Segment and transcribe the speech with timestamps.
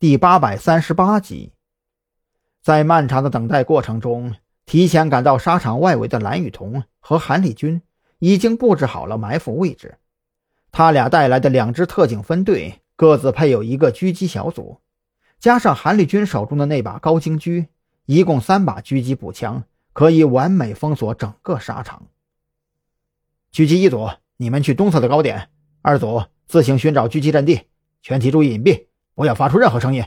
[0.00, 1.50] 第八百三十八集。
[2.62, 4.32] 在漫长的等待过程中，
[4.64, 7.82] 提前赶到沙场外围的蓝雨桐和韩立军
[8.20, 9.98] 已经布置好了埋伏位置。
[10.70, 14.78] 他俩带来的两支特警分队各自配有一个狙击小组，
[15.40, 17.66] 加上韩立军手中的那把高精狙，
[18.06, 22.06] 一共三把狙击步枪，可以完美封锁整个沙场。
[23.52, 25.48] 狙击一组，你们去东侧的高点；
[25.82, 27.62] 二组自行寻找狙击阵地，
[28.00, 28.86] 全体注意隐蔽。
[29.18, 30.04] 不要发出任何声音。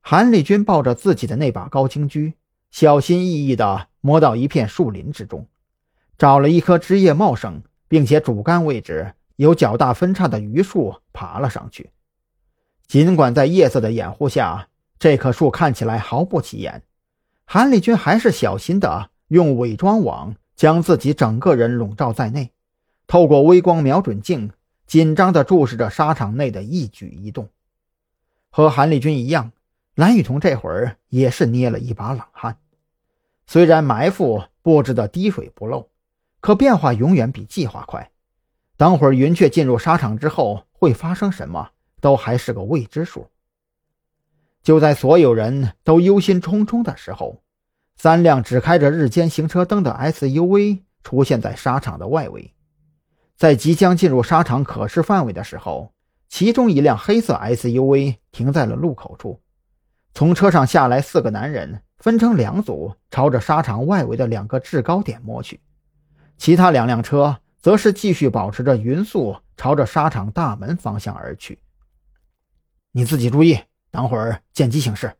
[0.00, 2.32] 韩立军抱着自己的那把高清狙，
[2.70, 5.46] 小心翼翼地摸到一片树林之中，
[6.16, 11.90] 找了一棵枝叶茂盛并且主干位置有较大分叉的榆树，爬了上去。
[12.86, 16.84] 尽管在夜色的掩护下，这棵树看起来毫不起眼，
[17.44, 22.50] 韩立军还是小心地用伪装网将自己整个人笼罩在内，
[23.06, 24.50] 透过微光瞄准镜，
[24.86, 27.46] 紧张地注视着沙场内的一举一动。
[28.56, 29.50] 和韩立军一样，
[29.96, 32.56] 蓝雨桐这会儿也是捏了一把冷汗。
[33.48, 35.90] 虽然埋伏布置的滴水不漏，
[36.38, 38.12] 可变化永远比计划快。
[38.76, 41.70] 等会儿云雀进入沙场之后会发生什么，
[42.00, 43.26] 都还是个未知数。
[44.62, 47.42] 就在所有人都忧心忡忡的时候，
[47.96, 52.54] 三辆只开着日间行车灯的 SUV 出现在沙场的外围。
[53.34, 55.93] 在即将进入沙场可视范围的时候。
[56.34, 59.40] 其中一辆黑色 SUV 停在了路口处，
[60.14, 65.60] 从车上下来四个男人，分成两组，朝着沙场外围的两个制高点摸去。
[66.36, 71.60] 其他两辆车则是继续保持着匀速，朝着沙场大门方向而去。
[72.90, 73.60] 你自己注意，
[73.92, 75.14] 等会儿见机行事。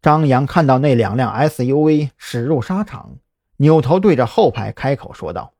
[0.00, 3.16] 张扬看到那两辆 SUV 驶入沙场，
[3.56, 5.54] 扭头对着后排开口说道。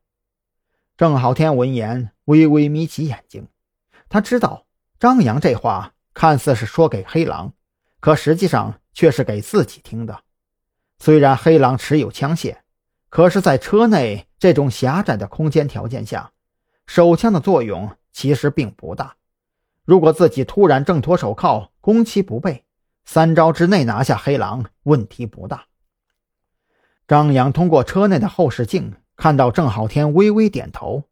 [0.95, 3.49] 郑浩天闻言，微微眯起眼睛。
[4.09, 4.65] 他知道
[4.99, 7.53] 张扬这话看似是说给黑狼，
[7.99, 10.23] 可实际上却是给自己听的。
[10.99, 12.57] 虽然黑狼持有枪械，
[13.09, 16.31] 可是，在车内这种狭窄的空间条件下，
[16.85, 19.15] 手枪的作用其实并不大。
[19.85, 22.63] 如果自己突然挣脱手铐，攻其不备，
[23.03, 25.65] 三招之内拿下黑狼问题不大。
[27.07, 31.03] 张扬通过车内的后视镜看到郑浩天微微点头，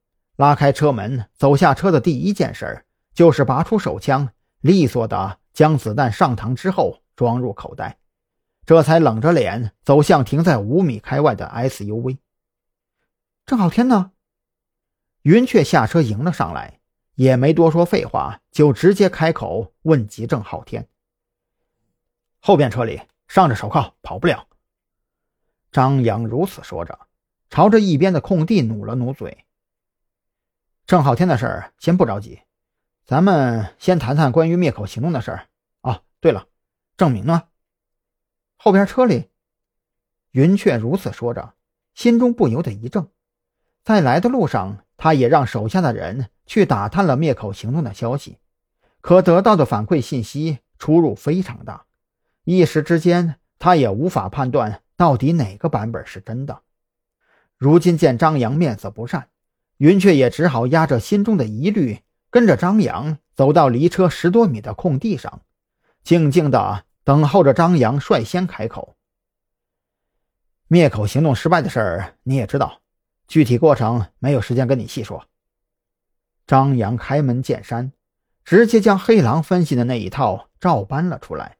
[0.41, 4.28] 拉开车门走下车的第一件事就是拔出手枪，
[4.62, 8.00] 利索的将子弹上膛之后装入口袋，
[8.66, 12.18] 这才冷着脸走向停在五米开外的 SUV。
[13.46, 14.13] 郑浩天呢？
[15.22, 16.79] 云雀下车迎了上来，
[17.13, 20.88] 也没多说废话，就直接开口问及郑浩天
[22.41, 24.47] ：“后边车里上着手铐，跑不了。”
[25.72, 26.97] 张扬如此说着，
[27.52, 29.46] 朝着一边的空地努了努嘴。
[30.91, 32.41] 郑浩天的事儿先不着急。
[33.06, 35.47] 咱们先谈谈关于灭口行动的事儿
[35.79, 36.02] 啊。
[36.19, 36.47] 对了，
[36.97, 37.44] 郑明呢？
[38.57, 39.29] 后边车里，
[40.31, 41.53] 云雀如此说着，
[41.94, 43.07] 心中不由得一怔。
[43.85, 48.40] 在来的路上，他也让手下的人去打探了灭口行动的消息，
[49.00, 51.85] 可得到的反馈信息出入非常大，
[52.44, 56.63] 一时之间他也无法判断到底哪个版本是真的。
[57.56, 59.29] 如今见张扬面色不善，
[59.81, 62.02] 云雀也只好压着心中的疑虑。
[62.30, 65.42] 跟着张扬走到离车十多米的空地上，
[66.02, 68.96] 静静的等候着张扬率先开口。
[70.70, 72.80] 灭口行动失败的事儿你也知道，
[73.28, 75.25] 具体过程没有时间跟你细说。
[76.47, 77.91] 张扬开门见山，
[78.46, 81.58] 直接将黑狼分析的那一套照搬了出来。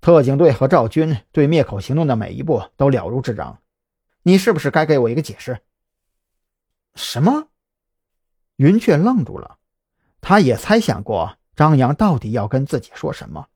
[0.00, 3.60] 特警队和赵军对灭口行动的每一步都了如指掌，
[4.24, 5.60] 你是不是该给我一个解释？
[6.96, 7.48] 什么？
[8.56, 9.58] 云雀愣住了，
[10.22, 13.48] 他也猜想过张扬到底要跟自己说什么，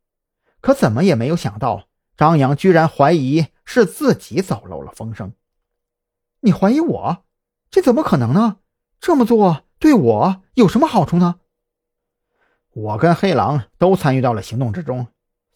[0.60, 5.32] 可怎么也没有想到张扬居然怀疑是自己走漏了风声。
[6.40, 7.24] 你怀疑我？
[7.70, 8.58] 这怎么可能呢？
[9.00, 11.40] 这么做对我有什么好处呢？
[12.72, 15.06] 我跟黑狼都参与到了行动之中，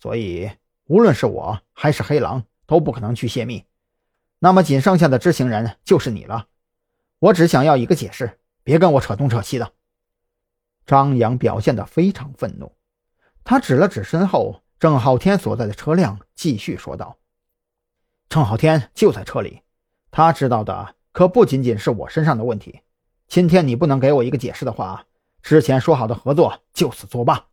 [0.01, 0.51] 所以
[0.87, 3.65] 无论是我还是黑狼都不可能去泄密。
[4.39, 6.49] 那么仅剩下的知情人就是你了。
[7.25, 8.39] 我只想要一个解释。
[8.63, 9.73] 别跟我扯东扯西的！
[10.87, 12.77] 张扬表现得非常愤怒，
[13.45, 17.19] 他指了指身后郑浩天所在的车辆，继续说道
[18.29, 19.61] ：“郑浩天就在车里，
[20.11, 22.81] 他知道的可不仅仅是我身上的问题。
[23.29, 25.07] 今天你不能给我一个解释的话，
[25.43, 27.47] 之前说好的合作就此作罢。”